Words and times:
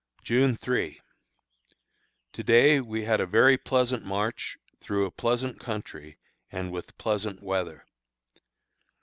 June 0.23 0.55
3. 0.55 0.99
To 2.33 2.43
day 2.43 2.79
we 2.81 3.03
had 3.03 3.21
a 3.21 3.27
very 3.27 3.55
pleasant 3.55 4.03
march 4.03 4.57
through 4.79 5.05
a 5.05 5.11
pleasant 5.11 5.59
country 5.59 6.17
and 6.49 6.71
with 6.71 6.97
pleasant 6.97 7.43
weather. 7.43 7.85